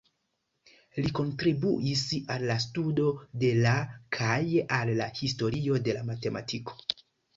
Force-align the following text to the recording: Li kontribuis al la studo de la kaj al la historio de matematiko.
Li 1.03 1.11
kontribuis 1.17 2.01
al 2.35 2.45
la 2.51 2.55
studo 2.65 3.05
de 3.43 3.51
la 3.67 3.75
kaj 4.19 4.41
al 4.79 4.93
la 5.03 5.11
historio 5.21 5.79
de 5.89 5.97
matematiko. 6.09 6.81